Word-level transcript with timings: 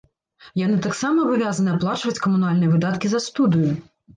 Яны 0.61 0.77
таксама 0.85 1.17
абавязаны 1.27 1.73
аплачваць 1.75 2.21
камунальныя 2.27 2.73
выдаткі 2.73 3.07
за 3.13 3.25
студыю. 3.31 3.71